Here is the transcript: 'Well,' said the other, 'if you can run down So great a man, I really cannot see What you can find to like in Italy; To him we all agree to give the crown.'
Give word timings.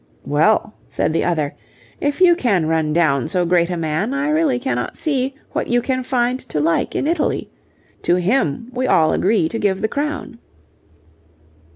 'Well,' 0.25 0.73
said 0.89 1.13
the 1.13 1.23
other, 1.23 1.53
'if 1.99 2.21
you 2.21 2.33
can 2.35 2.65
run 2.65 2.91
down 2.91 3.27
So 3.27 3.45
great 3.45 3.69
a 3.69 3.77
man, 3.77 4.15
I 4.15 4.29
really 4.29 4.57
cannot 4.57 4.97
see 4.97 5.35
What 5.51 5.67
you 5.67 5.79
can 5.79 6.01
find 6.01 6.39
to 6.39 6.59
like 6.59 6.95
in 6.95 7.05
Italy; 7.05 7.51
To 8.01 8.15
him 8.15 8.71
we 8.73 8.87
all 8.87 9.13
agree 9.13 9.47
to 9.47 9.59
give 9.59 9.79
the 9.83 9.87
crown.' 9.87 10.39